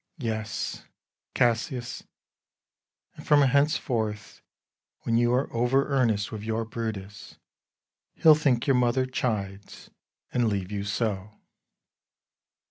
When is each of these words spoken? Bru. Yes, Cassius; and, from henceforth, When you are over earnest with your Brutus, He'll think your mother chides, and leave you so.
Bru. 0.17 0.29
Yes, 0.29 0.81
Cassius; 1.35 2.01
and, 3.13 3.27
from 3.27 3.43
henceforth, 3.43 4.41
When 5.01 5.15
you 5.15 5.31
are 5.31 5.53
over 5.53 5.89
earnest 5.89 6.31
with 6.31 6.41
your 6.41 6.65
Brutus, 6.65 7.37
He'll 8.15 8.33
think 8.33 8.65
your 8.65 8.75
mother 8.77 9.05
chides, 9.05 9.91
and 10.33 10.47
leave 10.47 10.71
you 10.71 10.85
so. 10.85 11.33